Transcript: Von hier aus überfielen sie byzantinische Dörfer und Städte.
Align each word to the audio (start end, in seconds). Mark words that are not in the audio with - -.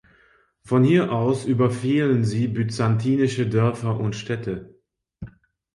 Von 0.63 0.83
hier 0.83 1.11
aus 1.11 1.45
überfielen 1.45 2.25
sie 2.25 2.47
byzantinische 2.47 3.45
Dörfer 3.47 3.99
und 3.99 4.15
Städte. 4.15 4.81